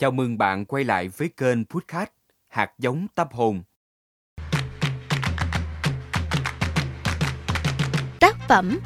Chào 0.00 0.10
mừng 0.10 0.38
bạn 0.38 0.64
quay 0.64 0.84
lại 0.84 1.08
với 1.08 1.28
kênh 1.36 1.64
Podcast 1.64 2.08
Hạt 2.48 2.70
giống 2.78 3.06
tâm 3.14 3.28
hồn. 3.32 3.62
Tác 8.20 8.36
phẩm 8.48 8.78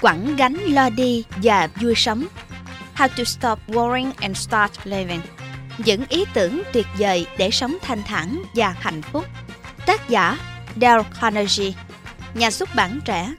Quẳng 0.00 0.36
gánh 0.36 0.54
lo 0.54 0.90
đi 0.90 1.24
và 1.42 1.68
vui 1.80 1.94
sống. 1.96 2.26
How 2.94 3.08
to 3.08 3.24
stop 3.24 3.58
worrying 3.68 4.12
and 4.20 4.36
start 4.36 4.72
living. 4.84 5.20
Những 5.84 6.04
ý 6.08 6.24
tưởng 6.34 6.62
tuyệt 6.72 6.86
vời 6.98 7.26
để 7.38 7.50
sống 7.50 7.76
thanh 7.82 8.02
thản 8.06 8.42
và 8.54 8.68
hạnh 8.68 9.02
phúc. 9.02 9.24
Tác 9.86 10.08
giả 10.08 10.38
Dale 10.80 11.04
Carnegie. 11.20 11.72
Nhà 12.34 12.50
xuất 12.50 12.68
bản 12.76 13.00
trẻ. 13.04 13.34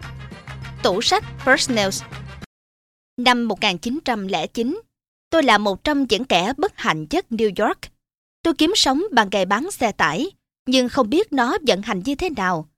Tủ 0.83 1.01
sách 1.01 1.23
First 1.45 1.75
News 1.75 2.05
Năm 3.17 3.47
1909, 3.47 4.81
tôi 5.37 5.43
là 5.43 5.57
một 5.57 5.83
trong 5.83 6.05
những 6.09 6.25
kẻ 6.25 6.53
bất 6.57 6.77
hạnh 6.77 7.05
nhất 7.09 7.25
New 7.29 7.65
York. 7.65 7.79
Tôi 8.43 8.53
kiếm 8.53 8.71
sống 8.75 9.03
bằng 9.11 9.27
nghề 9.31 9.45
bán 9.45 9.71
xe 9.71 9.91
tải, 9.91 10.31
nhưng 10.65 10.89
không 10.89 11.09
biết 11.09 11.33
nó 11.33 11.57
vận 11.67 11.81
hành 11.81 12.01
như 12.05 12.15
thế 12.15 12.29
nào. 12.29 12.69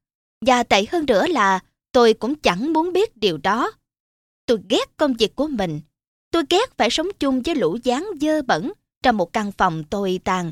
Và 0.46 0.64
tệ 0.64 0.86
hơn 0.92 1.06
nữa 1.06 1.28
là 1.28 1.60
tôi 1.92 2.14
cũng 2.14 2.36
chẳng 2.36 2.74
muốn 2.74 2.94
biết 2.94 3.18
điều 3.18 3.38
đó. 3.38 3.72
Tôi 4.46 4.58
ghét 4.70 4.98
công 4.98 5.14
việc 5.14 5.36
của 5.36 5.48
mình. 5.48 5.82
Tôi 6.32 6.44
ghét 6.50 6.78
phải 6.78 6.90
sống 6.90 7.08
chung 7.20 7.42
với 7.42 7.56
lũ 7.56 7.78
gián 7.84 8.08
dơ 8.22 8.42
bẩn 8.42 8.74
trong 9.04 9.18
một 9.18 9.34
căn 9.34 9.52
phòng 9.52 9.84
tồi 9.84 10.20
tàn. 10.24 10.52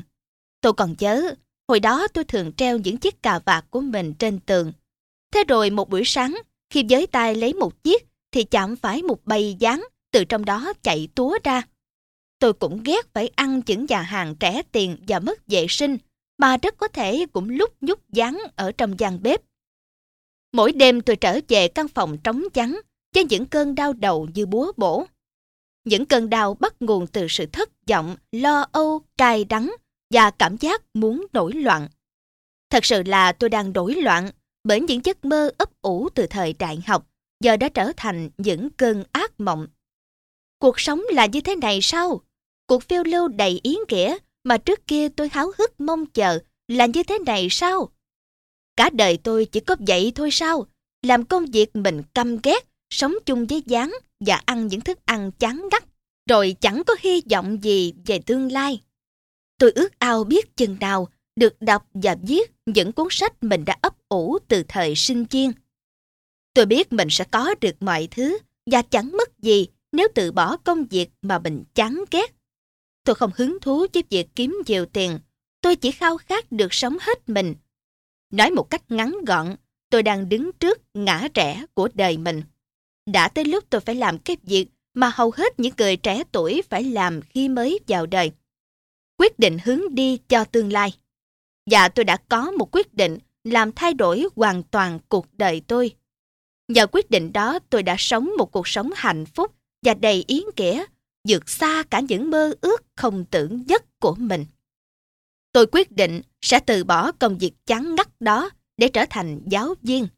Tôi 0.60 0.72
còn 0.72 0.94
nhớ, 0.98 1.34
hồi 1.68 1.80
đó 1.80 2.08
tôi 2.08 2.24
thường 2.24 2.52
treo 2.52 2.78
những 2.78 2.96
chiếc 2.96 3.22
cà 3.22 3.40
vạt 3.44 3.64
của 3.70 3.80
mình 3.80 4.14
trên 4.14 4.40
tường. 4.40 4.72
Thế 5.32 5.44
rồi 5.48 5.70
một 5.70 5.90
buổi 5.90 6.02
sáng, 6.04 6.38
khi 6.70 6.84
giới 6.88 7.06
tay 7.06 7.34
lấy 7.34 7.54
một 7.54 7.82
chiếc, 7.82 8.06
thì 8.32 8.44
chạm 8.44 8.76
phải 8.76 9.02
một 9.02 9.18
bầy 9.24 9.56
gián 9.58 9.84
từ 10.12 10.24
trong 10.24 10.44
đó 10.44 10.72
chạy 10.82 11.08
túa 11.14 11.38
ra. 11.44 11.62
Tôi 12.38 12.52
cũng 12.52 12.82
ghét 12.82 13.12
phải 13.12 13.30
ăn 13.36 13.60
những 13.66 13.86
nhà 13.88 14.02
hàng 14.02 14.34
trẻ 14.34 14.62
tiền 14.72 14.96
và 15.08 15.18
mất 15.18 15.46
vệ 15.46 15.66
sinh, 15.68 15.98
mà 16.38 16.56
rất 16.56 16.76
có 16.76 16.88
thể 16.88 17.26
cũng 17.32 17.50
lúc 17.50 17.74
nhúc 17.80 18.10
dán 18.12 18.38
ở 18.56 18.72
trong 18.72 18.98
gian 18.98 19.22
bếp. 19.22 19.40
Mỗi 20.52 20.72
đêm 20.72 21.00
tôi 21.00 21.16
trở 21.16 21.40
về 21.48 21.68
căn 21.68 21.88
phòng 21.88 22.18
trống 22.24 22.42
trắng 22.54 22.80
với 23.14 23.24
những 23.24 23.46
cơn 23.46 23.74
đau 23.74 23.92
đầu 23.92 24.28
như 24.34 24.46
búa 24.46 24.72
bổ. 24.76 25.06
Những 25.84 26.06
cơn 26.06 26.30
đau 26.30 26.54
bắt 26.54 26.74
nguồn 26.80 27.06
từ 27.06 27.26
sự 27.28 27.46
thất 27.46 27.70
vọng, 27.86 28.16
lo 28.32 28.66
âu, 28.72 29.02
cay 29.16 29.44
đắng 29.44 29.74
và 30.10 30.30
cảm 30.30 30.56
giác 30.56 30.82
muốn 30.94 31.26
nổi 31.32 31.52
loạn. 31.52 31.88
Thật 32.70 32.84
sự 32.84 33.02
là 33.02 33.32
tôi 33.32 33.50
đang 33.50 33.72
nổi 33.72 33.94
loạn 33.94 34.30
bởi 34.64 34.80
những 34.80 35.00
giấc 35.04 35.24
mơ 35.24 35.50
ấp 35.58 35.82
ủ 35.82 36.08
từ 36.14 36.26
thời 36.26 36.52
đại 36.52 36.82
học 36.86 37.06
giờ 37.40 37.56
đã 37.56 37.68
trở 37.68 37.92
thành 37.96 38.30
những 38.38 38.70
cơn 38.70 39.04
ác 39.12 39.40
mộng. 39.40 39.66
Cuộc 40.58 40.80
sống 40.80 41.02
là 41.12 41.26
như 41.26 41.40
thế 41.40 41.56
này 41.56 41.78
sao? 41.82 42.20
Cuộc 42.68 42.82
phiêu 42.82 43.02
lưu 43.04 43.28
đầy 43.28 43.60
ý 43.62 43.76
nghĩa 43.88 44.16
mà 44.44 44.56
trước 44.58 44.86
kia 44.86 45.08
tôi 45.08 45.28
háo 45.32 45.52
hức 45.58 45.80
mong 45.80 46.06
chờ 46.06 46.38
là 46.68 46.86
như 46.86 47.02
thế 47.02 47.18
này 47.18 47.48
sao? 47.50 47.90
Cả 48.76 48.90
đời 48.92 49.16
tôi 49.16 49.44
chỉ 49.44 49.60
có 49.60 49.76
vậy 49.86 50.12
thôi 50.14 50.28
sao? 50.32 50.66
Làm 51.02 51.24
công 51.24 51.46
việc 51.46 51.76
mình 51.76 52.02
căm 52.14 52.38
ghét, 52.42 52.68
sống 52.90 53.14
chung 53.26 53.46
với 53.46 53.62
gián 53.66 53.94
và 54.20 54.42
ăn 54.44 54.66
những 54.66 54.80
thức 54.80 54.98
ăn 55.04 55.32
chán 55.32 55.68
ngắt, 55.70 55.84
rồi 56.30 56.56
chẳng 56.60 56.82
có 56.86 56.96
hy 57.00 57.22
vọng 57.30 57.62
gì 57.62 57.94
về 58.06 58.18
tương 58.26 58.52
lai. 58.52 58.82
Tôi 59.58 59.72
ước 59.74 59.98
ao 59.98 60.24
biết 60.24 60.56
chừng 60.56 60.76
nào 60.80 61.08
được 61.36 61.60
đọc 61.60 61.86
và 61.94 62.16
viết 62.22 62.52
những 62.66 62.92
cuốn 62.92 63.06
sách 63.10 63.42
mình 63.42 63.64
đã 63.64 63.76
ấp 63.82 64.08
ủ 64.08 64.38
từ 64.48 64.62
thời 64.68 64.94
sinh 64.94 65.24
viên. 65.24 65.52
Tôi 66.54 66.66
biết 66.66 66.92
mình 66.92 67.08
sẽ 67.10 67.24
có 67.24 67.54
được 67.60 67.82
mọi 67.82 68.08
thứ 68.10 68.38
và 68.70 68.82
chẳng 68.82 69.12
mất 69.12 69.38
gì 69.38 69.66
nếu 69.92 70.08
tự 70.14 70.32
bỏ 70.32 70.56
công 70.56 70.84
việc 70.84 71.10
mà 71.22 71.38
mình 71.38 71.64
chán 71.74 72.04
ghét. 72.10 72.37
Tôi 73.08 73.14
không 73.14 73.30
hứng 73.36 73.58
thú 73.60 73.86
với 73.94 74.04
việc 74.10 74.28
kiếm 74.36 74.62
nhiều 74.66 74.86
tiền. 74.86 75.18
Tôi 75.60 75.76
chỉ 75.76 75.90
khao 75.90 76.18
khát 76.18 76.52
được 76.52 76.74
sống 76.74 76.96
hết 77.00 77.28
mình. 77.28 77.54
Nói 78.30 78.50
một 78.50 78.70
cách 78.70 78.90
ngắn 78.90 79.16
gọn, 79.26 79.56
tôi 79.90 80.02
đang 80.02 80.28
đứng 80.28 80.50
trước 80.52 80.78
ngã 80.94 81.28
rẽ 81.34 81.64
của 81.74 81.88
đời 81.94 82.18
mình. 82.18 82.42
Đã 83.06 83.28
tới 83.28 83.44
lúc 83.44 83.64
tôi 83.70 83.80
phải 83.80 83.94
làm 83.94 84.18
cái 84.18 84.36
việc 84.42 84.66
mà 84.94 85.10
hầu 85.14 85.30
hết 85.30 85.60
những 85.60 85.72
người 85.78 85.96
trẻ 85.96 86.22
tuổi 86.32 86.62
phải 86.68 86.84
làm 86.84 87.22
khi 87.22 87.48
mới 87.48 87.78
vào 87.88 88.06
đời. 88.06 88.32
Quyết 89.18 89.38
định 89.38 89.58
hướng 89.64 89.94
đi 89.94 90.18
cho 90.28 90.44
tương 90.44 90.72
lai. 90.72 90.92
Và 91.70 91.88
tôi 91.88 92.04
đã 92.04 92.16
có 92.16 92.50
một 92.50 92.68
quyết 92.72 92.94
định 92.94 93.18
làm 93.44 93.72
thay 93.72 93.94
đổi 93.94 94.26
hoàn 94.36 94.62
toàn 94.62 94.98
cuộc 95.08 95.26
đời 95.32 95.62
tôi. 95.66 95.94
Nhờ 96.68 96.86
quyết 96.86 97.10
định 97.10 97.32
đó 97.32 97.58
tôi 97.70 97.82
đã 97.82 97.96
sống 97.98 98.30
một 98.38 98.52
cuộc 98.52 98.68
sống 98.68 98.90
hạnh 98.96 99.26
phúc 99.26 99.54
và 99.82 99.94
đầy 99.94 100.24
ý 100.26 100.44
nghĩa, 100.56 100.84
vượt 101.28 101.48
xa 101.48 101.82
cả 101.90 102.00
những 102.00 102.30
mơ 102.30 102.54
ước 102.60 102.82
không 102.96 103.24
tưởng 103.24 103.62
nhất 103.66 103.84
của 104.00 104.14
mình. 104.18 104.44
Tôi 105.52 105.66
quyết 105.72 105.92
định 105.92 106.22
sẽ 106.42 106.60
từ 106.60 106.84
bỏ 106.84 107.12
công 107.12 107.38
việc 107.38 107.52
chán 107.66 107.94
ngắt 107.94 108.20
đó 108.20 108.50
để 108.76 108.88
trở 108.88 109.04
thành 109.10 109.40
giáo 109.46 109.74
viên. 109.82 110.08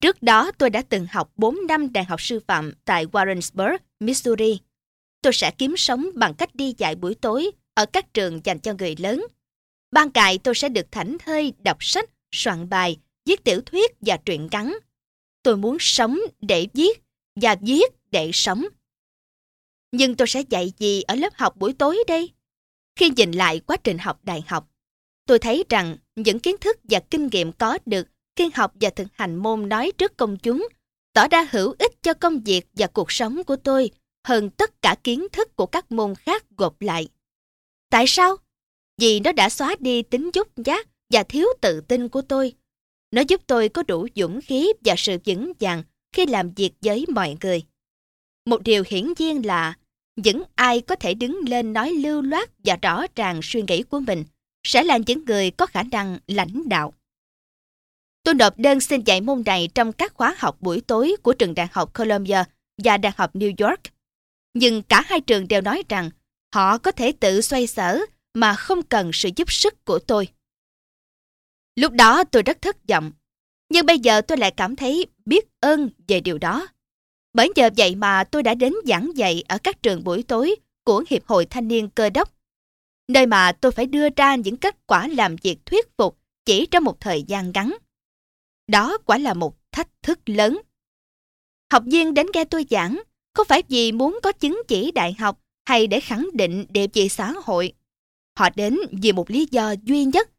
Trước 0.00 0.22
đó 0.22 0.50
tôi 0.58 0.70
đã 0.70 0.82
từng 0.88 1.06
học 1.06 1.32
4 1.36 1.58
năm 1.68 1.92
đại 1.92 2.04
học 2.04 2.20
sư 2.20 2.40
phạm 2.46 2.72
tại 2.84 3.06
Warrensburg, 3.06 3.78
Missouri. 4.00 4.60
Tôi 5.22 5.32
sẽ 5.32 5.50
kiếm 5.50 5.76
sống 5.76 6.06
bằng 6.14 6.34
cách 6.34 6.54
đi 6.54 6.74
dạy 6.78 6.94
buổi 6.94 7.14
tối 7.14 7.50
ở 7.74 7.86
các 7.86 8.14
trường 8.14 8.40
dành 8.44 8.58
cho 8.58 8.74
người 8.78 8.96
lớn. 8.98 9.26
Ban 9.90 10.10
cài 10.10 10.38
tôi 10.38 10.54
sẽ 10.54 10.68
được 10.68 10.86
thảnh 10.92 11.16
thơi 11.18 11.52
đọc 11.64 11.84
sách, 11.84 12.10
soạn 12.32 12.68
bài, 12.68 12.98
viết 13.24 13.44
tiểu 13.44 13.60
thuyết 13.60 13.90
và 14.00 14.16
truyện 14.16 14.48
ngắn 14.50 14.74
Tôi 15.42 15.56
muốn 15.56 15.76
sống 15.80 16.18
để 16.40 16.66
viết 16.74 17.02
và 17.40 17.56
viết 17.60 17.92
để 18.10 18.30
sống. 18.32 18.64
Nhưng 19.92 20.16
tôi 20.16 20.28
sẽ 20.28 20.42
dạy 20.48 20.72
gì 20.78 21.02
ở 21.02 21.14
lớp 21.14 21.32
học 21.34 21.56
buổi 21.56 21.72
tối 21.72 22.04
đây? 22.08 22.30
Khi 22.96 23.10
nhìn 23.16 23.32
lại 23.32 23.60
quá 23.60 23.76
trình 23.84 23.98
học 23.98 24.20
đại 24.22 24.44
học, 24.46 24.68
tôi 25.26 25.38
thấy 25.38 25.64
rằng 25.68 25.96
những 26.16 26.38
kiến 26.38 26.56
thức 26.60 26.76
và 26.84 27.00
kinh 27.10 27.28
nghiệm 27.32 27.52
có 27.52 27.78
được 27.86 28.08
khi 28.36 28.50
học 28.54 28.72
và 28.80 28.90
thực 28.90 29.08
hành 29.12 29.36
môn 29.36 29.68
nói 29.68 29.92
trước 29.98 30.16
công 30.16 30.36
chúng 30.36 30.68
tỏ 31.12 31.28
ra 31.28 31.48
hữu 31.50 31.74
ích 31.78 32.02
cho 32.02 32.14
công 32.14 32.40
việc 32.40 32.66
và 32.72 32.86
cuộc 32.86 33.12
sống 33.12 33.44
của 33.44 33.56
tôi 33.56 33.90
hơn 34.24 34.50
tất 34.50 34.82
cả 34.82 34.96
kiến 35.04 35.26
thức 35.32 35.56
của 35.56 35.66
các 35.66 35.92
môn 35.92 36.14
khác 36.14 36.44
gộp 36.56 36.80
lại. 36.80 37.08
Tại 37.90 38.04
sao? 38.06 38.36
Vì 38.98 39.20
nó 39.20 39.32
đã 39.32 39.48
xóa 39.48 39.76
đi 39.78 40.02
tính 40.02 40.30
dúc 40.34 40.48
giác 40.56 40.88
và 41.10 41.22
thiếu 41.22 41.46
tự 41.60 41.80
tin 41.80 42.08
của 42.08 42.22
tôi 42.22 42.54
nó 43.12 43.22
giúp 43.28 43.40
tôi 43.46 43.68
có 43.68 43.82
đủ 43.82 44.06
dũng 44.16 44.40
khí 44.40 44.72
và 44.84 44.94
sự 44.98 45.18
vững 45.26 45.52
vàng 45.60 45.82
khi 46.12 46.26
làm 46.26 46.52
việc 46.54 46.72
với 46.82 47.04
mọi 47.08 47.36
người. 47.40 47.62
Một 48.46 48.62
điều 48.62 48.84
hiển 48.86 49.12
nhiên 49.18 49.46
là 49.46 49.74
những 50.16 50.42
ai 50.54 50.80
có 50.80 50.96
thể 50.96 51.14
đứng 51.14 51.40
lên 51.48 51.72
nói 51.72 51.90
lưu 51.90 52.22
loát 52.22 52.50
và 52.64 52.76
rõ 52.82 53.06
ràng 53.16 53.40
suy 53.42 53.62
nghĩ 53.62 53.82
của 53.82 54.00
mình 54.00 54.24
sẽ 54.64 54.82
là 54.82 54.98
những 55.06 55.24
người 55.24 55.50
có 55.50 55.66
khả 55.66 55.82
năng 55.82 56.18
lãnh 56.26 56.68
đạo. 56.68 56.94
Tôi 58.24 58.34
nộp 58.34 58.58
đơn 58.58 58.80
xin 58.80 59.00
dạy 59.00 59.20
môn 59.20 59.42
này 59.46 59.68
trong 59.74 59.92
các 59.92 60.14
khóa 60.14 60.34
học 60.38 60.56
buổi 60.60 60.80
tối 60.80 61.16
của 61.22 61.32
trường 61.32 61.54
đại 61.54 61.68
học 61.72 61.94
Columbia 61.98 62.44
và 62.84 62.96
đại 62.96 63.12
học 63.16 63.34
New 63.34 63.68
York. 63.68 63.80
Nhưng 64.54 64.82
cả 64.82 65.02
hai 65.06 65.20
trường 65.20 65.48
đều 65.48 65.60
nói 65.60 65.82
rằng 65.88 66.10
họ 66.54 66.78
có 66.78 66.92
thể 66.92 67.12
tự 67.20 67.40
xoay 67.40 67.66
sở 67.66 68.00
mà 68.34 68.54
không 68.54 68.82
cần 68.82 69.10
sự 69.12 69.30
giúp 69.36 69.52
sức 69.52 69.84
của 69.84 69.98
tôi. 69.98 70.28
Lúc 71.76 71.92
đó 71.92 72.24
tôi 72.24 72.42
rất 72.42 72.62
thất 72.62 72.76
vọng, 72.88 73.12
nhưng 73.68 73.86
bây 73.86 73.98
giờ 73.98 74.20
tôi 74.20 74.38
lại 74.38 74.50
cảm 74.56 74.76
thấy 74.76 75.06
biết 75.24 75.44
ơn 75.60 75.90
về 76.08 76.20
điều 76.20 76.38
đó. 76.38 76.66
Bởi 77.32 77.50
giờ 77.56 77.70
vậy 77.76 77.94
mà 77.94 78.24
tôi 78.24 78.42
đã 78.42 78.54
đến 78.54 78.74
giảng 78.84 79.10
dạy 79.14 79.44
ở 79.48 79.58
các 79.58 79.82
trường 79.82 80.04
buổi 80.04 80.22
tối 80.22 80.56
của 80.84 81.04
Hiệp 81.10 81.26
hội 81.26 81.46
Thanh 81.46 81.68
niên 81.68 81.88
Cơ 81.88 82.10
đốc, 82.10 82.32
nơi 83.08 83.26
mà 83.26 83.52
tôi 83.52 83.72
phải 83.72 83.86
đưa 83.86 84.08
ra 84.16 84.34
những 84.34 84.56
kết 84.56 84.86
quả 84.86 85.08
làm 85.08 85.36
việc 85.36 85.66
thuyết 85.66 85.96
phục 85.96 86.18
chỉ 86.44 86.66
trong 86.66 86.84
một 86.84 87.00
thời 87.00 87.22
gian 87.22 87.52
ngắn. 87.52 87.76
Đó 88.66 88.98
quả 89.06 89.18
là 89.18 89.34
một 89.34 89.56
thách 89.72 89.88
thức 90.02 90.18
lớn. 90.26 90.60
Học 91.72 91.82
viên 91.86 92.14
đến 92.14 92.26
nghe 92.34 92.44
tôi 92.44 92.66
giảng 92.70 93.02
không 93.34 93.46
phải 93.48 93.62
vì 93.68 93.92
muốn 93.92 94.18
có 94.22 94.32
chứng 94.32 94.62
chỉ 94.68 94.90
đại 94.90 95.12
học 95.18 95.40
hay 95.64 95.86
để 95.86 96.00
khẳng 96.00 96.28
định 96.34 96.66
địa 96.68 96.86
vị 96.92 97.08
xã 97.08 97.34
hội. 97.44 97.72
Họ 98.38 98.48
đến 98.56 98.78
vì 99.02 99.12
một 99.12 99.30
lý 99.30 99.48
do 99.50 99.74
duy 99.82 100.04
nhất 100.04 100.30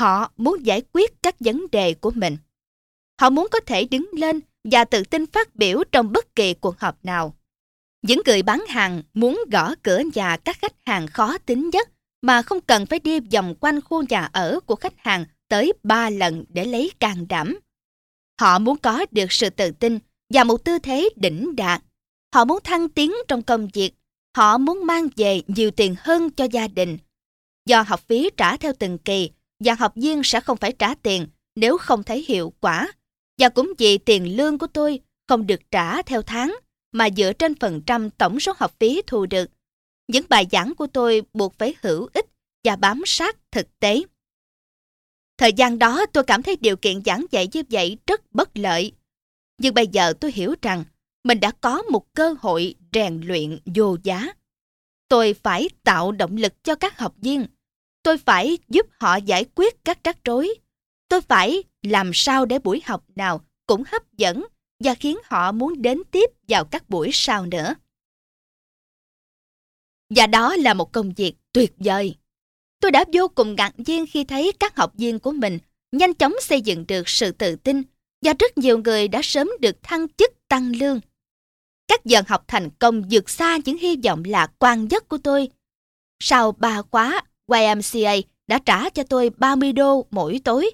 Họ 0.00 0.32
muốn 0.36 0.66
giải 0.66 0.82
quyết 0.92 1.22
các 1.22 1.36
vấn 1.40 1.66
đề 1.72 1.94
của 1.94 2.10
mình. 2.10 2.36
Họ 3.20 3.30
muốn 3.30 3.48
có 3.50 3.60
thể 3.60 3.84
đứng 3.84 4.10
lên 4.12 4.40
và 4.64 4.84
tự 4.84 5.02
tin 5.02 5.26
phát 5.26 5.56
biểu 5.56 5.84
trong 5.92 6.12
bất 6.12 6.34
kỳ 6.34 6.54
cuộc 6.54 6.80
họp 6.80 7.04
nào. 7.04 7.34
Những 8.02 8.20
người 8.26 8.42
bán 8.42 8.64
hàng 8.68 9.02
muốn 9.14 9.40
gõ 9.52 9.74
cửa 9.82 10.02
nhà 10.14 10.36
các 10.36 10.58
khách 10.62 10.74
hàng 10.86 11.06
khó 11.06 11.38
tính 11.38 11.70
nhất 11.72 11.88
mà 12.22 12.42
không 12.42 12.60
cần 12.60 12.86
phải 12.86 12.98
đi 12.98 13.20
vòng 13.20 13.54
quanh 13.60 13.80
khu 13.80 14.02
nhà 14.08 14.28
ở 14.32 14.60
của 14.66 14.76
khách 14.76 14.94
hàng 14.98 15.24
tới 15.48 15.72
ba 15.82 16.10
lần 16.10 16.44
để 16.48 16.64
lấy 16.64 16.90
can 17.00 17.28
đảm. 17.28 17.58
Họ 18.40 18.58
muốn 18.58 18.78
có 18.78 19.06
được 19.10 19.32
sự 19.32 19.50
tự 19.50 19.70
tin 19.70 19.98
và 20.34 20.44
một 20.44 20.64
tư 20.64 20.78
thế 20.78 21.08
đỉnh 21.16 21.56
đạt. 21.56 21.82
Họ 22.34 22.44
muốn 22.44 22.58
thăng 22.64 22.88
tiến 22.88 23.12
trong 23.28 23.42
công 23.42 23.68
việc. 23.74 23.92
Họ 24.36 24.58
muốn 24.58 24.86
mang 24.86 25.08
về 25.16 25.42
nhiều 25.46 25.70
tiền 25.70 25.94
hơn 25.98 26.30
cho 26.30 26.44
gia 26.44 26.68
đình. 26.68 26.98
Do 27.66 27.82
học 27.82 28.00
phí 28.08 28.30
trả 28.36 28.56
theo 28.56 28.72
từng 28.78 28.98
kỳ 28.98 29.30
và 29.64 29.74
học 29.74 29.92
viên 29.96 30.22
sẽ 30.24 30.40
không 30.40 30.56
phải 30.56 30.72
trả 30.72 30.94
tiền 30.94 31.26
nếu 31.56 31.78
không 31.78 32.02
thấy 32.02 32.24
hiệu 32.28 32.52
quả. 32.60 32.92
Và 33.40 33.48
cũng 33.48 33.72
vì 33.78 33.98
tiền 33.98 34.36
lương 34.36 34.58
của 34.58 34.66
tôi 34.66 35.00
không 35.28 35.46
được 35.46 35.60
trả 35.70 36.02
theo 36.02 36.22
tháng, 36.22 36.56
mà 36.92 37.08
dựa 37.16 37.32
trên 37.32 37.54
phần 37.54 37.82
trăm 37.86 38.10
tổng 38.10 38.40
số 38.40 38.52
học 38.56 38.76
phí 38.80 39.02
thu 39.06 39.26
được. 39.26 39.50
Những 40.08 40.24
bài 40.28 40.46
giảng 40.52 40.74
của 40.74 40.86
tôi 40.86 41.22
buộc 41.32 41.58
phải 41.58 41.74
hữu 41.82 42.08
ích 42.14 42.26
và 42.64 42.76
bám 42.76 43.02
sát 43.06 43.36
thực 43.50 43.78
tế. 43.78 44.02
Thời 45.38 45.52
gian 45.52 45.78
đó 45.78 46.06
tôi 46.12 46.24
cảm 46.24 46.42
thấy 46.42 46.56
điều 46.56 46.76
kiện 46.76 47.04
giảng 47.04 47.26
dạy 47.30 47.48
như 47.52 47.62
vậy 47.70 47.98
rất 48.06 48.32
bất 48.32 48.50
lợi. 48.54 48.92
Nhưng 49.58 49.74
bây 49.74 49.86
giờ 49.86 50.12
tôi 50.20 50.32
hiểu 50.32 50.54
rằng 50.62 50.84
mình 51.24 51.40
đã 51.40 51.50
có 51.60 51.82
một 51.82 52.14
cơ 52.14 52.34
hội 52.40 52.74
rèn 52.92 53.20
luyện 53.24 53.58
vô 53.74 53.96
giá. 54.02 54.32
Tôi 55.08 55.34
phải 55.34 55.68
tạo 55.84 56.12
động 56.12 56.36
lực 56.36 56.64
cho 56.64 56.74
các 56.74 56.98
học 56.98 57.14
viên. 57.16 57.46
Tôi 58.02 58.18
phải 58.18 58.58
giúp 58.68 58.86
họ 59.00 59.16
giải 59.16 59.44
quyết 59.54 59.84
các 59.84 60.04
rắc 60.04 60.18
rối. 60.24 60.54
Tôi 61.08 61.20
phải 61.20 61.62
làm 61.82 62.10
sao 62.14 62.44
để 62.44 62.58
buổi 62.58 62.82
học 62.84 63.04
nào 63.14 63.44
cũng 63.66 63.82
hấp 63.86 64.12
dẫn 64.16 64.46
và 64.84 64.94
khiến 64.94 65.18
họ 65.24 65.52
muốn 65.52 65.82
đến 65.82 66.02
tiếp 66.10 66.30
vào 66.48 66.64
các 66.64 66.90
buổi 66.90 67.10
sau 67.12 67.46
nữa. 67.46 67.74
Và 70.14 70.26
đó 70.26 70.56
là 70.56 70.74
một 70.74 70.92
công 70.92 71.12
việc 71.12 71.34
tuyệt 71.52 71.72
vời. 71.78 72.14
Tôi 72.80 72.90
đã 72.90 73.04
vô 73.12 73.28
cùng 73.28 73.54
ngạc 73.54 73.72
nhiên 73.76 74.06
khi 74.10 74.24
thấy 74.24 74.52
các 74.60 74.76
học 74.76 74.92
viên 74.94 75.18
của 75.18 75.32
mình 75.32 75.58
nhanh 75.92 76.14
chóng 76.14 76.34
xây 76.40 76.60
dựng 76.60 76.86
được 76.86 77.08
sự 77.08 77.32
tự 77.32 77.56
tin 77.56 77.82
và 78.22 78.34
rất 78.38 78.58
nhiều 78.58 78.78
người 78.78 79.08
đã 79.08 79.20
sớm 79.22 79.50
được 79.60 79.82
thăng 79.82 80.08
chức 80.08 80.48
tăng 80.48 80.76
lương. 80.76 81.00
Các 81.88 82.04
giờ 82.04 82.22
học 82.28 82.44
thành 82.48 82.70
công 82.78 83.02
vượt 83.10 83.30
xa 83.30 83.58
những 83.64 83.78
hy 83.78 83.96
vọng 84.04 84.22
lạc 84.26 84.52
quan 84.58 84.88
nhất 84.88 85.08
của 85.08 85.18
tôi. 85.18 85.48
Sau 86.22 86.52
ba 86.52 86.82
khóa, 86.82 87.22
YMCA 87.52 88.14
đã 88.46 88.58
trả 88.58 88.90
cho 88.90 89.02
tôi 89.02 89.30
30 89.30 89.72
đô 89.72 90.06
mỗi 90.10 90.40
tối, 90.44 90.70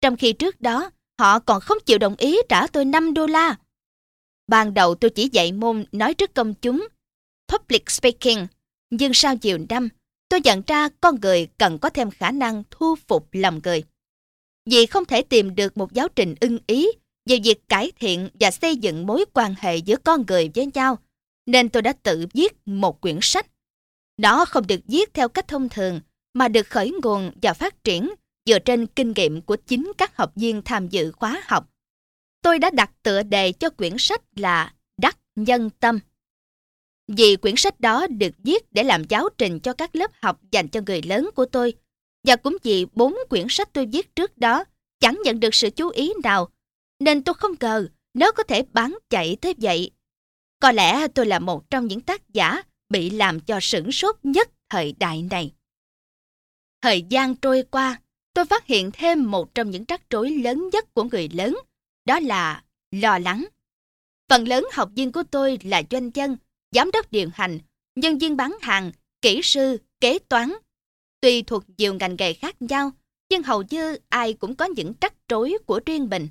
trong 0.00 0.16
khi 0.16 0.32
trước 0.32 0.60
đó 0.60 0.90
họ 1.18 1.38
còn 1.38 1.60
không 1.60 1.78
chịu 1.86 1.98
đồng 1.98 2.14
ý 2.18 2.38
trả 2.48 2.66
tôi 2.66 2.84
5 2.84 3.14
đô 3.14 3.26
la. 3.26 3.56
Ban 4.46 4.74
đầu 4.74 4.94
tôi 4.94 5.10
chỉ 5.10 5.28
dạy 5.32 5.52
môn 5.52 5.84
nói 5.92 6.14
trước 6.14 6.34
công 6.34 6.54
chúng, 6.54 6.88
public 7.48 7.90
speaking, 7.90 8.46
nhưng 8.90 9.14
sau 9.14 9.34
nhiều 9.42 9.58
năm, 9.68 9.88
tôi 10.28 10.40
nhận 10.44 10.62
ra 10.66 10.88
con 11.00 11.14
người 11.22 11.48
cần 11.58 11.78
có 11.78 11.90
thêm 11.90 12.10
khả 12.10 12.30
năng 12.30 12.62
thu 12.70 12.94
phục 13.08 13.28
lòng 13.32 13.60
người. 13.64 13.84
Vì 14.70 14.86
không 14.86 15.04
thể 15.04 15.22
tìm 15.22 15.54
được 15.54 15.76
một 15.76 15.92
giáo 15.92 16.08
trình 16.08 16.34
ưng 16.40 16.58
ý 16.66 16.88
về 17.26 17.38
việc 17.44 17.68
cải 17.68 17.92
thiện 17.98 18.28
và 18.40 18.50
xây 18.50 18.76
dựng 18.76 19.06
mối 19.06 19.24
quan 19.32 19.54
hệ 19.58 19.76
giữa 19.76 19.96
con 19.96 20.24
người 20.28 20.50
với 20.54 20.68
nhau, 20.74 20.98
nên 21.46 21.68
tôi 21.68 21.82
đã 21.82 21.92
tự 21.92 22.26
viết 22.34 22.52
một 22.64 23.00
quyển 23.00 23.18
sách. 23.22 23.46
Đó 24.16 24.44
không 24.44 24.66
được 24.66 24.80
viết 24.86 25.14
theo 25.14 25.28
cách 25.28 25.48
thông 25.48 25.68
thường, 25.68 26.00
mà 26.34 26.48
được 26.48 26.66
khởi 26.66 26.92
nguồn 27.02 27.30
và 27.42 27.52
phát 27.52 27.84
triển 27.84 28.10
dựa 28.48 28.58
trên 28.58 28.86
kinh 28.86 29.12
nghiệm 29.16 29.42
của 29.42 29.56
chính 29.66 29.92
các 29.98 30.16
học 30.16 30.32
viên 30.36 30.62
tham 30.62 30.88
dự 30.88 31.12
khóa 31.12 31.42
học. 31.46 31.70
Tôi 32.42 32.58
đã 32.58 32.70
đặt 32.70 32.90
tựa 33.02 33.22
đề 33.22 33.52
cho 33.52 33.70
quyển 33.70 33.94
sách 33.98 34.22
là 34.36 34.74
Đắc 34.96 35.18
Nhân 35.36 35.70
Tâm. 35.70 35.98
Vì 37.08 37.36
quyển 37.36 37.54
sách 37.56 37.80
đó 37.80 38.06
được 38.06 38.34
viết 38.44 38.72
để 38.72 38.82
làm 38.82 39.04
giáo 39.04 39.28
trình 39.38 39.60
cho 39.60 39.72
các 39.72 39.96
lớp 39.96 40.10
học 40.22 40.40
dành 40.50 40.68
cho 40.68 40.80
người 40.86 41.02
lớn 41.02 41.30
của 41.34 41.44
tôi, 41.44 41.74
và 42.26 42.36
cũng 42.36 42.56
vì 42.62 42.86
bốn 42.92 43.16
quyển 43.28 43.46
sách 43.50 43.68
tôi 43.72 43.86
viết 43.86 44.16
trước 44.16 44.38
đó 44.38 44.64
chẳng 45.00 45.18
nhận 45.24 45.40
được 45.40 45.54
sự 45.54 45.70
chú 45.70 45.88
ý 45.88 46.12
nào, 46.22 46.48
nên 47.00 47.24
tôi 47.24 47.34
không 47.34 47.52
ngờ 47.60 47.88
nó 48.14 48.32
có 48.32 48.42
thể 48.42 48.62
bán 48.72 48.98
chạy 49.10 49.36
tới 49.40 49.54
vậy. 49.58 49.90
Có 50.60 50.72
lẽ 50.72 51.08
tôi 51.08 51.26
là 51.26 51.38
một 51.38 51.70
trong 51.70 51.86
những 51.86 52.00
tác 52.00 52.32
giả 52.32 52.62
bị 52.88 53.10
làm 53.10 53.40
cho 53.40 53.58
sửng 53.62 53.92
sốt 53.92 54.16
nhất 54.22 54.50
thời 54.68 54.94
đại 54.98 55.22
này. 55.22 55.52
Thời 56.82 57.02
gian 57.02 57.36
trôi 57.36 57.62
qua, 57.70 58.00
tôi 58.38 58.44
phát 58.44 58.66
hiện 58.66 58.90
thêm 58.92 59.30
một 59.30 59.54
trong 59.54 59.70
những 59.70 59.84
rắc 59.88 60.10
rối 60.10 60.30
lớn 60.30 60.68
nhất 60.72 60.94
của 60.94 61.04
người 61.04 61.28
lớn, 61.28 61.58
đó 62.04 62.20
là 62.20 62.64
lo 62.90 63.18
lắng. 63.18 63.44
Phần 64.28 64.48
lớn 64.48 64.66
học 64.72 64.90
viên 64.94 65.12
của 65.12 65.22
tôi 65.30 65.58
là 65.62 65.82
doanh 65.90 66.10
nhân, 66.14 66.36
giám 66.72 66.90
đốc 66.90 67.12
điều 67.12 67.30
hành, 67.34 67.58
nhân 67.96 68.18
viên 68.18 68.36
bán 68.36 68.56
hàng, 68.60 68.92
kỹ 69.22 69.40
sư, 69.42 69.78
kế 70.00 70.18
toán. 70.18 70.52
Tuy 71.20 71.42
thuộc 71.42 71.64
nhiều 71.76 71.94
ngành 71.94 72.16
nghề 72.18 72.32
khác 72.32 72.62
nhau, 72.62 72.90
nhưng 73.30 73.42
hầu 73.42 73.62
như 73.70 73.98
ai 74.08 74.32
cũng 74.34 74.54
có 74.54 74.64
những 74.64 74.92
rắc 75.00 75.14
rối 75.28 75.56
của 75.66 75.80
riêng 75.86 76.08
mình. 76.10 76.28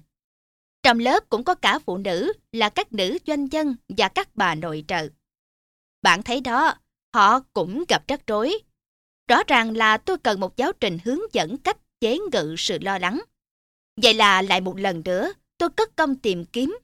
Trong 0.83 0.99
lớp 0.99 1.29
cũng 1.29 1.43
có 1.43 1.55
cả 1.55 1.79
phụ 1.79 1.97
nữ 1.97 2.33
là 2.51 2.69
các 2.69 2.93
nữ 2.93 3.17
doanh 3.27 3.45
nhân 3.45 3.75
và 3.89 4.07
các 4.07 4.35
bà 4.35 4.55
nội 4.55 4.85
trợ. 4.87 5.09
Bạn 6.01 6.23
thấy 6.23 6.41
đó, 6.41 6.73
họ 7.13 7.39
cũng 7.39 7.83
gặp 7.89 8.07
rắc 8.07 8.27
rối. 8.27 8.59
Rõ 9.27 9.43
ràng 9.47 9.77
là 9.77 9.97
tôi 9.97 10.17
cần 10.17 10.39
một 10.39 10.57
giáo 10.57 10.71
trình 10.73 10.97
hướng 11.05 11.19
dẫn 11.33 11.57
cách 11.57 11.77
chế 12.01 12.17
ngự 12.31 12.55
sự 12.57 12.77
lo 12.81 12.97
lắng. 12.97 13.21
Vậy 14.01 14.13
là 14.13 14.41
lại 14.41 14.61
một 14.61 14.77
lần 14.77 15.01
nữa, 15.05 15.33
tôi 15.57 15.69
cất 15.69 15.95
công 15.95 16.15
tìm 16.15 16.45
kiếm. 16.45 16.77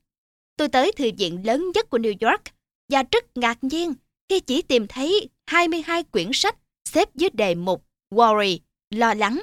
Tôi 0.58 0.68
tới 0.68 0.92
thư 0.92 1.10
viện 1.18 1.46
lớn 1.46 1.72
nhất 1.74 1.90
của 1.90 1.98
New 1.98 2.30
York 2.30 2.42
và 2.90 3.04
rất 3.12 3.38
ngạc 3.38 3.64
nhiên 3.64 3.94
khi 4.30 4.40
chỉ 4.40 4.62
tìm 4.62 4.88
thấy 4.88 5.30
22 5.46 6.04
quyển 6.04 6.30
sách 6.34 6.56
xếp 6.90 7.16
dưới 7.16 7.30
đề 7.30 7.56
mục 7.56 7.86
Worry, 8.12 8.60
lo 8.90 9.14
lắng, 9.14 9.42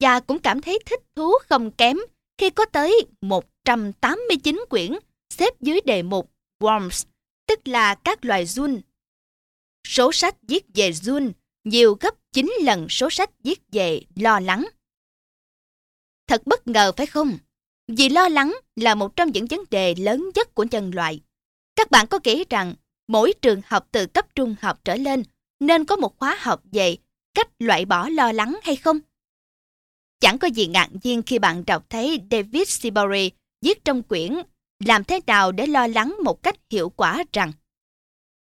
và 0.00 0.20
cũng 0.20 0.38
cảm 0.38 0.60
thấy 0.60 0.78
thích 0.86 1.00
thú 1.14 1.32
không 1.48 1.70
kém 1.70 1.96
khi 2.38 2.50
có 2.50 2.64
tới 2.64 3.06
189 3.20 4.64
quyển 4.68 4.92
xếp 5.30 5.60
dưới 5.60 5.80
đề 5.84 6.02
mục 6.02 6.30
Worms, 6.60 7.04
tức 7.46 7.68
là 7.68 7.94
các 7.94 8.24
loài 8.24 8.46
giun. 8.46 8.80
Số 9.88 10.12
sách 10.12 10.36
viết 10.42 10.64
về 10.74 10.92
giun 10.92 11.32
nhiều 11.64 11.96
gấp 12.00 12.14
9 12.32 12.52
lần 12.62 12.88
số 12.88 13.10
sách 13.10 13.30
viết 13.44 13.60
về 13.72 14.00
lo 14.16 14.40
lắng. 14.40 14.64
Thật 16.26 16.46
bất 16.46 16.66
ngờ 16.66 16.92
phải 16.96 17.06
không? 17.06 17.38
Vì 17.88 18.08
lo 18.08 18.28
lắng 18.28 18.56
là 18.76 18.94
một 18.94 19.16
trong 19.16 19.32
những 19.32 19.46
vấn 19.46 19.60
đề 19.70 19.94
lớn 19.94 20.30
nhất 20.34 20.54
của 20.54 20.66
nhân 20.70 20.90
loại. 20.94 21.20
Các 21.76 21.90
bạn 21.90 22.06
có 22.06 22.18
kể 22.18 22.44
rằng 22.50 22.74
mỗi 23.08 23.34
trường 23.42 23.60
học 23.66 23.88
từ 23.92 24.06
cấp 24.06 24.34
trung 24.34 24.54
học 24.60 24.80
trở 24.84 24.96
lên 24.96 25.22
nên 25.60 25.84
có 25.84 25.96
một 25.96 26.18
khóa 26.18 26.36
học 26.40 26.62
về 26.72 26.96
cách 27.34 27.48
loại 27.58 27.84
bỏ 27.84 28.08
lo 28.08 28.32
lắng 28.32 28.58
hay 28.62 28.76
không? 28.76 29.00
Chẳng 30.20 30.38
có 30.38 30.48
gì 30.48 30.66
ngạc 30.66 30.88
nhiên 31.02 31.22
khi 31.22 31.38
bạn 31.38 31.64
đọc 31.66 31.86
thấy 31.90 32.20
David 32.30 32.68
Sibori 32.68 33.30
viết 33.62 33.84
trong 33.84 34.02
quyển 34.02 34.34
Làm 34.84 35.04
thế 35.04 35.20
nào 35.26 35.52
để 35.52 35.66
lo 35.66 35.86
lắng 35.86 36.16
một 36.24 36.42
cách 36.42 36.56
hiệu 36.70 36.88
quả 36.88 37.24
rằng, 37.32 37.52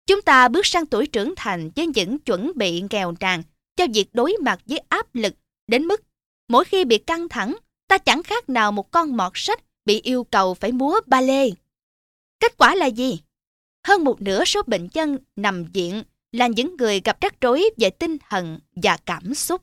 Chúng 0.06 0.22
ta 0.22 0.48
bước 0.48 0.66
sang 0.66 0.86
tuổi 0.86 1.06
trưởng 1.06 1.34
thành 1.36 1.70
với 1.76 1.86
những 1.86 2.18
chuẩn 2.18 2.52
bị 2.56 2.82
nghèo 2.90 3.14
nàn 3.20 3.42
cho 3.76 3.86
việc 3.94 4.08
đối 4.12 4.36
mặt 4.42 4.60
với 4.66 4.78
áp 4.88 5.14
lực 5.14 5.34
đến 5.66 5.84
mức 5.84 6.02
mỗi 6.48 6.64
khi 6.64 6.84
bị 6.84 6.98
căng 6.98 7.28
thẳng, 7.28 7.56
ta 7.88 7.98
chẳng 7.98 8.22
khác 8.22 8.48
nào 8.48 8.72
một 8.72 8.90
con 8.90 9.16
mọt 9.16 9.32
sách 9.34 9.60
bị 9.84 10.00
yêu 10.00 10.24
cầu 10.24 10.54
phải 10.54 10.72
múa 10.72 11.00
ba 11.06 11.20
lê. 11.20 11.50
Kết 12.40 12.56
quả 12.58 12.74
là 12.74 12.86
gì? 12.86 13.20
Hơn 13.86 14.04
một 14.04 14.22
nửa 14.22 14.44
số 14.44 14.62
bệnh 14.66 14.88
nhân 14.94 15.18
nằm 15.36 15.64
viện 15.64 16.02
là 16.32 16.46
những 16.46 16.76
người 16.76 17.00
gặp 17.04 17.20
rắc 17.20 17.40
rối 17.40 17.70
về 17.76 17.90
tinh 17.90 18.16
thần 18.30 18.58
và 18.76 18.96
cảm 19.06 19.34
xúc. 19.34 19.62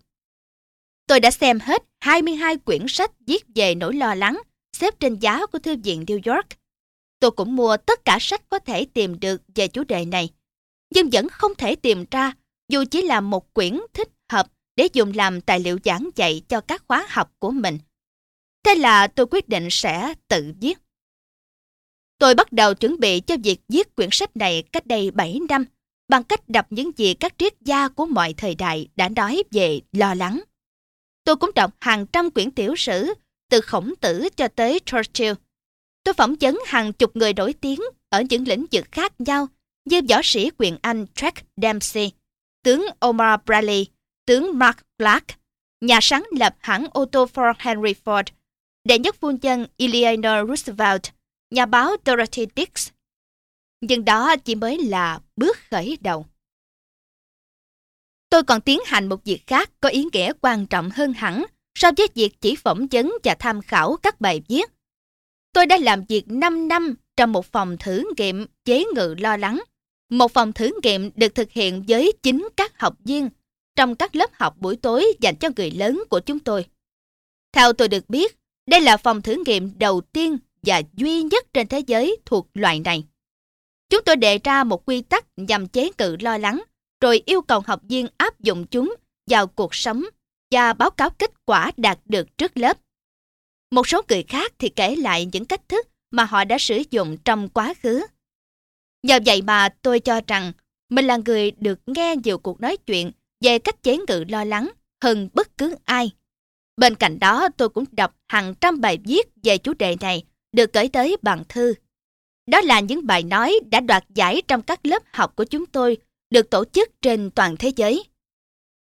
Tôi 1.07 1.19
đã 1.19 1.31
xem 1.31 1.59
hết 1.59 1.83
22 1.99 2.57
quyển 2.57 2.85
sách 2.87 3.11
viết 3.27 3.45
về 3.55 3.75
nỗi 3.75 3.93
lo 3.93 4.15
lắng 4.15 4.41
xếp 4.77 4.99
trên 4.99 5.19
giá 5.19 5.45
của 5.45 5.59
Thư 5.59 5.75
viện 5.83 6.05
New 6.07 6.33
York. 6.33 6.47
Tôi 7.19 7.31
cũng 7.31 7.55
mua 7.55 7.77
tất 7.77 8.05
cả 8.05 8.17
sách 8.21 8.49
có 8.49 8.59
thể 8.59 8.85
tìm 8.85 9.19
được 9.19 9.41
về 9.55 9.67
chủ 9.67 9.83
đề 9.83 10.05
này, 10.05 10.29
nhưng 10.89 11.09
vẫn 11.11 11.29
không 11.29 11.55
thể 11.55 11.75
tìm 11.75 12.05
ra 12.11 12.33
dù 12.69 12.83
chỉ 12.91 13.01
là 13.01 13.21
một 13.21 13.53
quyển 13.53 13.79
thích 13.93 14.09
để 14.75 14.87
dùng 14.93 15.11
làm 15.15 15.41
tài 15.41 15.59
liệu 15.59 15.77
giảng 15.83 16.09
dạy 16.15 16.41
cho 16.47 16.61
các 16.61 16.83
khóa 16.87 17.05
học 17.09 17.31
của 17.39 17.51
mình. 17.51 17.79
Thế 18.65 18.75
là 18.75 19.07
tôi 19.07 19.25
quyết 19.31 19.49
định 19.49 19.67
sẽ 19.71 20.13
tự 20.27 20.53
viết. 20.61 20.77
Tôi 22.17 22.35
bắt 22.35 22.51
đầu 22.51 22.73
chuẩn 22.73 22.99
bị 22.99 23.19
cho 23.19 23.35
việc 23.43 23.61
viết 23.69 23.95
quyển 23.95 24.09
sách 24.11 24.37
này 24.37 24.63
cách 24.71 24.85
đây 24.85 25.11
7 25.11 25.39
năm 25.49 25.65
bằng 26.07 26.23
cách 26.23 26.49
đọc 26.49 26.65
những 26.69 26.91
gì 26.97 27.13
các 27.13 27.33
triết 27.37 27.53
gia 27.61 27.87
của 27.87 28.05
mọi 28.05 28.33
thời 28.33 28.55
đại 28.55 28.87
đã 28.95 29.09
nói 29.09 29.43
về 29.51 29.81
lo 29.91 30.13
lắng. 30.13 30.41
Tôi 31.23 31.35
cũng 31.35 31.51
đọc 31.55 31.73
hàng 31.81 32.05
trăm 32.07 32.31
quyển 32.31 32.51
tiểu 32.51 32.75
sử, 32.75 33.13
từ 33.49 33.61
khổng 33.61 33.93
tử 34.01 34.29
cho 34.35 34.47
tới 34.47 34.79
Churchill. 34.85 35.33
Tôi 36.03 36.13
phỏng 36.13 36.35
vấn 36.41 36.59
hàng 36.65 36.93
chục 36.93 37.15
người 37.15 37.33
nổi 37.33 37.53
tiếng 37.53 37.79
ở 38.09 38.21
những 38.29 38.47
lĩnh 38.47 38.65
vực 38.71 38.85
khác 38.91 39.21
nhau 39.21 39.47
như 39.85 40.01
võ 40.09 40.21
sĩ 40.23 40.51
quyền 40.57 40.77
Anh 40.81 41.05
Jack 41.15 41.31
Dempsey, 41.57 42.11
tướng 42.63 42.87
Omar 42.99 43.39
Bradley, 43.45 43.85
tướng 44.25 44.59
Mark 44.59 44.77
Black, 44.97 45.25
nhà 45.81 45.99
sáng 46.01 46.23
lập 46.31 46.55
hãng 46.59 46.87
ô 46.93 47.05
tô 47.05 47.25
Ford 47.33 47.53
Henry 47.59 47.93
Ford, 48.05 48.23
đệ 48.83 48.99
nhất 48.99 49.15
phu 49.19 49.31
nhân 49.41 49.67
Eleanor 49.77 50.49
Roosevelt, 50.49 51.01
nhà 51.51 51.65
báo 51.65 51.95
Dorothy 52.05 52.45
Dix. 52.55 52.89
Nhưng 53.81 54.05
đó 54.05 54.35
chỉ 54.35 54.55
mới 54.55 54.79
là 54.79 55.19
bước 55.35 55.57
khởi 55.69 55.97
đầu. 56.01 56.25
Tôi 58.29 58.43
còn 58.43 58.61
tiến 58.61 58.79
hành 58.85 59.09
một 59.09 59.23
việc 59.23 59.47
khác 59.47 59.71
có 59.81 59.89
ý 59.89 60.05
nghĩa 60.13 60.33
quan 60.41 60.65
trọng 60.65 60.89
hơn 60.89 61.13
hẳn 61.13 61.45
so 61.75 61.91
với 61.97 62.07
việc 62.13 62.41
chỉ 62.41 62.55
phỏng 62.55 62.87
vấn 62.91 63.13
và 63.23 63.35
tham 63.39 63.61
khảo 63.61 63.97
các 64.03 64.21
bài 64.21 64.41
viết. 64.47 64.71
Tôi 65.53 65.65
đã 65.65 65.77
làm 65.77 66.03
việc 66.05 66.23
5 66.27 66.67
năm 66.67 66.95
trong 67.17 67.31
một 67.31 67.45
phòng 67.45 67.77
thử 67.79 68.03
nghiệm 68.17 68.45
chế 68.65 68.85
ngự 68.95 69.15
lo 69.17 69.37
lắng. 69.37 69.63
Một 70.09 70.31
phòng 70.31 70.53
thử 70.53 70.71
nghiệm 70.83 71.11
được 71.15 71.35
thực 71.35 71.51
hiện 71.51 71.83
với 71.87 72.13
chính 72.23 72.49
các 72.57 72.79
học 72.79 72.95
viên 73.05 73.29
trong 73.75 73.95
các 73.95 74.15
lớp 74.15 74.29
học 74.33 74.55
buổi 74.59 74.75
tối 74.75 75.05
dành 75.21 75.35
cho 75.35 75.49
người 75.55 75.71
lớn 75.71 76.03
của 76.09 76.19
chúng 76.19 76.39
tôi. 76.39 76.65
Theo 77.51 77.73
tôi 77.73 77.87
được 77.87 78.09
biết, 78.09 78.37
đây 78.67 78.81
là 78.81 78.97
phòng 78.97 79.21
thử 79.21 79.43
nghiệm 79.45 79.79
đầu 79.79 80.01
tiên 80.01 80.37
và 80.61 80.81
duy 80.93 81.23
nhất 81.23 81.53
trên 81.53 81.67
thế 81.67 81.79
giới 81.79 82.17
thuộc 82.25 82.47
loại 82.53 82.79
này. 82.79 83.03
Chúng 83.89 84.03
tôi 84.05 84.15
đề 84.15 84.39
ra 84.43 84.63
một 84.63 84.85
quy 84.85 85.01
tắc 85.01 85.25
nhằm 85.37 85.67
chế 85.67 85.89
ngự 85.97 86.17
lo 86.19 86.37
lắng 86.37 86.63
rồi 87.01 87.21
yêu 87.25 87.41
cầu 87.41 87.63
học 87.65 87.81
viên 87.83 88.07
áp 88.17 88.39
dụng 88.39 88.65
chúng 88.67 88.95
vào 89.29 89.47
cuộc 89.47 89.75
sống 89.75 90.03
và 90.51 90.73
báo 90.73 90.91
cáo 90.91 91.09
kết 91.09 91.31
quả 91.45 91.71
đạt 91.77 91.99
được 92.05 92.37
trước 92.37 92.57
lớp. 92.57 92.77
Một 93.71 93.87
số 93.87 94.01
người 94.09 94.23
khác 94.23 94.53
thì 94.59 94.69
kể 94.69 94.95
lại 94.95 95.29
những 95.33 95.45
cách 95.45 95.69
thức 95.69 95.87
mà 96.11 96.25
họ 96.25 96.43
đã 96.43 96.57
sử 96.59 96.81
dụng 96.91 97.17
trong 97.25 97.49
quá 97.49 97.73
khứ. 97.83 98.05
Nhờ 99.03 99.19
vậy 99.25 99.41
mà 99.41 99.69
tôi 99.81 99.99
cho 99.99 100.21
rằng 100.27 100.51
mình 100.89 101.05
là 101.05 101.17
người 101.17 101.51
được 101.51 101.79
nghe 101.85 102.15
nhiều 102.23 102.37
cuộc 102.37 102.61
nói 102.61 102.77
chuyện 102.77 103.11
về 103.43 103.59
cách 103.59 103.83
chế 103.83 103.97
ngự 104.07 104.23
lo 104.29 104.43
lắng 104.43 104.69
hơn 105.03 105.29
bất 105.33 105.57
cứ 105.57 105.75
ai. 105.85 106.11
Bên 106.77 106.95
cạnh 106.95 107.19
đó 107.19 107.47
tôi 107.57 107.69
cũng 107.69 107.85
đọc 107.91 108.15
hàng 108.27 108.55
trăm 108.61 108.81
bài 108.81 108.97
viết 109.05 109.27
về 109.43 109.57
chủ 109.57 109.73
đề 109.73 109.95
này 110.01 110.23
được 110.51 110.73
gửi 110.73 110.87
tới 110.87 111.17
bằng 111.21 111.43
thư. 111.49 111.73
Đó 112.47 112.61
là 112.61 112.79
những 112.79 113.05
bài 113.07 113.23
nói 113.23 113.59
đã 113.71 113.79
đoạt 113.79 114.03
giải 114.09 114.41
trong 114.47 114.61
các 114.61 114.85
lớp 114.85 115.03
học 115.11 115.35
của 115.35 115.43
chúng 115.43 115.65
tôi 115.65 115.97
được 116.29 116.49
tổ 116.49 116.65
chức 116.65 117.01
trên 117.01 117.31
toàn 117.31 117.57
thế 117.57 117.71
giới. 117.75 118.03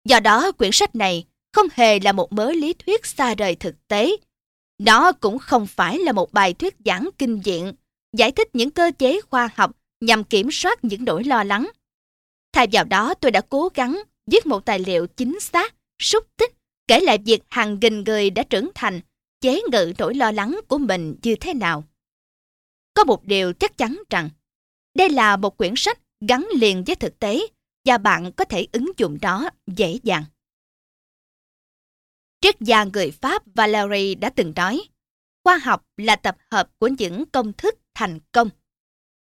Do 0.05 0.19
đó 0.19 0.51
quyển 0.51 0.71
sách 0.71 0.95
này 0.95 1.25
không 1.53 1.67
hề 1.73 1.99
là 1.99 2.11
một 2.11 2.33
mớ 2.33 2.51
lý 2.51 2.73
thuyết 2.73 3.05
xa 3.05 3.35
rời 3.35 3.55
thực 3.55 3.87
tế. 3.87 4.11
Nó 4.77 5.11
cũng 5.11 5.39
không 5.39 5.67
phải 5.67 5.99
là 5.99 6.11
một 6.11 6.33
bài 6.33 6.53
thuyết 6.53 6.75
giảng 6.85 7.09
kinh 7.17 7.39
diện, 7.43 7.73
giải 8.17 8.31
thích 8.31 8.49
những 8.53 8.71
cơ 8.71 8.91
chế 8.99 9.21
khoa 9.21 9.49
học 9.55 9.71
nhằm 10.01 10.23
kiểm 10.23 10.51
soát 10.51 10.83
những 10.83 11.05
nỗi 11.05 11.23
lo 11.23 11.43
lắng. 11.43 11.69
Thay 12.53 12.67
vào 12.71 12.83
đó 12.83 13.13
tôi 13.13 13.31
đã 13.31 13.41
cố 13.49 13.69
gắng 13.73 14.03
viết 14.31 14.45
một 14.45 14.65
tài 14.65 14.79
liệu 14.79 15.07
chính 15.07 15.39
xác, 15.39 15.75
xúc 16.01 16.27
tích, 16.37 16.51
kể 16.87 16.99
lại 16.99 17.17
việc 17.25 17.43
hàng 17.49 17.77
nghìn 17.81 18.03
người 18.03 18.29
đã 18.29 18.43
trưởng 18.43 18.69
thành, 18.75 19.01
chế 19.41 19.61
ngự 19.71 19.93
nỗi 19.97 20.15
lo 20.15 20.31
lắng 20.31 20.59
của 20.67 20.77
mình 20.77 21.15
như 21.23 21.35
thế 21.35 21.53
nào. 21.53 21.83
Có 22.93 23.03
một 23.03 23.25
điều 23.25 23.53
chắc 23.53 23.77
chắn 23.77 24.01
rằng, 24.09 24.29
đây 24.93 25.09
là 25.09 25.37
một 25.37 25.57
quyển 25.57 25.73
sách 25.75 25.99
gắn 26.27 26.47
liền 26.53 26.83
với 26.83 26.95
thực 26.95 27.19
tế 27.19 27.39
và 27.85 27.97
bạn 27.97 28.31
có 28.31 28.45
thể 28.45 28.67
ứng 28.71 28.91
dụng 28.97 29.17
nó 29.21 29.49
dễ 29.67 29.99
dàng. 30.03 30.23
Triết 32.41 32.61
gia 32.61 32.83
người 32.83 33.11
Pháp 33.11 33.43
Valery 33.55 34.15
đã 34.15 34.29
từng 34.29 34.53
nói, 34.55 34.81
khoa 35.43 35.57
học 35.57 35.87
là 35.97 36.15
tập 36.15 36.37
hợp 36.51 36.69
của 36.79 36.87
những 36.87 37.25
công 37.25 37.53
thức 37.53 37.75
thành 37.93 38.19
công. 38.31 38.49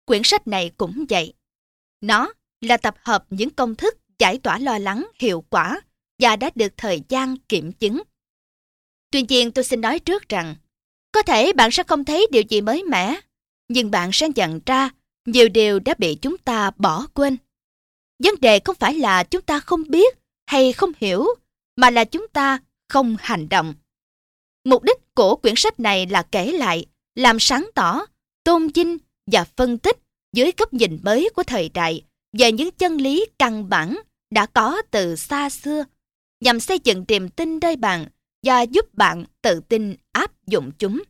Quyển 0.06 0.22
sách 0.24 0.48
này 0.48 0.72
cũng 0.78 1.06
vậy. 1.10 1.34
Nó 2.02 2.34
là 2.62 2.78
tập 2.78 2.96
hợp 3.00 3.26
những 3.30 3.50
công 3.50 3.76
thức 3.76 3.98
giải 4.20 4.38
tỏa 4.38 4.60
lo 4.60 4.78
lắng 4.78 5.08
hiệu 5.20 5.44
quả 5.50 5.82
và 6.20 6.36
đã 6.36 6.50
được 6.56 6.74
thời 6.78 7.02
gian 7.10 7.38
kiểm 7.38 7.72
chứng. 7.72 8.02
Tuy 9.12 9.26
nhiên 9.30 9.52
tôi 9.52 9.64
xin 9.64 9.82
nói 9.82 10.00
trước 10.00 10.30
rằng, 10.30 10.56
có 11.12 11.22
thể 11.22 11.54
bạn 11.54 11.72
sẽ 11.72 11.84
không 11.84 12.06
thấy 12.06 12.28
điều 12.32 12.44
gì 12.50 12.62
mới 12.62 12.84
mẻ, 12.84 13.20
nhưng 13.68 13.92
bạn 13.92 14.10
sẽ 14.14 14.28
nhận 14.36 14.60
ra 14.66 14.90
nhiều 15.26 15.50
điều 15.50 15.80
đã 15.80 15.94
bị 15.98 16.16
chúng 16.22 16.38
ta 16.38 16.72
bỏ 16.78 17.08
quên. 17.14 17.38
Vấn 18.24 18.36
đề 18.42 18.60
không 18.60 18.76
phải 18.76 18.94
là 18.94 19.24
chúng 19.24 19.42
ta 19.42 19.60
không 19.60 19.84
biết 19.90 20.18
hay 20.46 20.74
không 20.74 20.92
hiểu, 20.98 21.26
mà 21.76 21.90
là 21.90 22.06
chúng 22.06 22.28
ta 22.28 22.60
không 22.90 23.16
hành 23.20 23.50
động. 23.50 23.74
Mục 24.64 24.84
đích 24.84 25.16
của 25.16 25.36
quyển 25.36 25.56
sách 25.58 25.80
này 25.80 26.06
là 26.06 26.22
kể 26.22 26.52
lại, 26.52 26.86
làm 27.16 27.40
sáng 27.40 27.70
tỏ, 27.76 28.06
tôn 28.44 28.68
vinh 28.68 28.98
và 29.32 29.46
phân 29.56 29.78
tích 29.78 29.98
dưới 30.34 30.52
góc 30.58 30.74
nhìn 30.74 31.00
mới 31.04 31.30
của 31.36 31.44
thời 31.44 31.70
đại 31.70 32.02
về 32.34 32.52
những 32.52 32.72
chân 32.72 32.98
lý 32.98 33.26
căn 33.40 33.70
bản 33.70 34.00
đã 34.32 34.46
có 34.46 34.82
từ 34.92 35.16
xa 35.16 35.50
xưa, 35.50 35.84
nhằm 36.40 36.60
xây 36.60 36.80
dựng 36.84 37.06
niềm 37.08 37.30
tin 37.30 37.60
nơi 37.62 37.76
bạn 37.76 38.06
và 38.44 38.62
giúp 38.62 38.94
bạn 38.94 39.26
tự 39.42 39.60
tin 39.60 39.96
áp 40.12 40.32
dụng 40.48 40.72
chúng. 40.80 41.04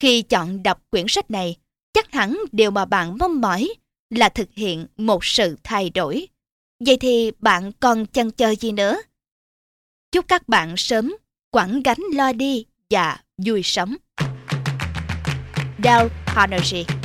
Khi 0.00 0.22
chọn 0.22 0.62
đọc 0.62 0.82
quyển 0.90 1.04
sách 1.08 1.30
này, 1.30 1.56
chắc 1.92 2.12
hẳn 2.12 2.38
điều 2.52 2.70
mà 2.70 2.84
bạn 2.84 3.18
mong 3.18 3.40
mỏi 3.40 3.68
là 4.10 4.28
thực 4.28 4.48
hiện 4.54 4.86
một 4.96 5.24
sự 5.24 5.56
thay 5.64 5.90
đổi. 5.90 6.28
Vậy 6.86 6.96
thì 6.96 7.30
bạn 7.38 7.72
còn 7.80 8.06
chần 8.06 8.30
chờ 8.30 8.54
gì 8.54 8.72
nữa? 8.72 9.02
Chúc 10.12 10.28
các 10.28 10.48
bạn 10.48 10.76
sớm 10.76 11.16
quẳng 11.50 11.82
gánh 11.82 12.00
lo 12.12 12.32
đi 12.32 12.66
và 12.90 13.20
vui 13.46 13.62
sống. 13.62 13.96
Dale 15.84 16.08
Carnegie 16.34 17.01